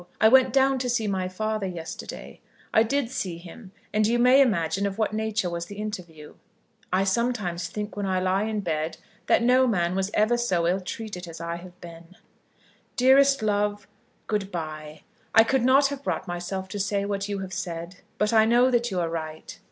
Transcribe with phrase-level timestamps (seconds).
[0.19, 2.39] I went down to see my father yesterday.
[2.73, 6.33] I did see him, and you may imagine of what nature was the interview.
[6.91, 10.79] I sometimes think, when I lie in bed, that no man was ever so ill
[10.81, 12.15] treated as I have been.
[12.95, 13.87] Dearest love,
[14.25, 15.03] good bye.
[15.35, 18.71] I could not have brought myself to say what you have said, but I know
[18.71, 19.55] that you are right.